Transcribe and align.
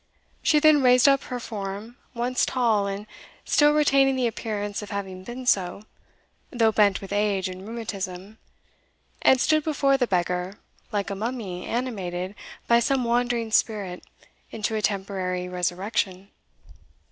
She 0.41 0.57
then 0.57 0.81
raised 0.81 1.07
up 1.07 1.25
her 1.25 1.39
form, 1.39 1.95
once 2.15 2.43
tall, 2.43 2.87
and 2.87 3.05
still 3.45 3.71
retaining 3.71 4.15
the 4.15 4.25
appearance 4.25 4.81
of 4.81 4.89
having 4.89 5.23
been 5.23 5.45
so, 5.45 5.83
though 6.49 6.71
bent 6.71 7.01
with 7.01 7.13
age 7.13 7.47
and 7.47 7.67
rheumatism, 7.67 8.39
and 9.21 9.39
stood 9.39 9.63
before 9.63 9.97
the 9.97 10.07
beggar 10.07 10.57
like 10.91 11.11
a 11.11 11.15
mummy 11.15 11.67
animated 11.67 12.33
by 12.65 12.79
some 12.79 13.03
wandering 13.03 13.51
spirit 13.51 14.03
into 14.49 14.73
a 14.73 14.81
temporary 14.81 15.47
resurrection. 15.47 16.31